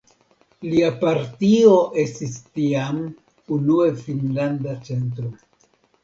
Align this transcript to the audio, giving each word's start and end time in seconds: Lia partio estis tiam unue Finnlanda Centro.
Lia 0.69 0.87
partio 1.01 1.73
estis 2.03 2.37
tiam 2.59 2.97
unue 3.57 3.85
Finnlanda 3.99 4.73
Centro. 4.89 5.29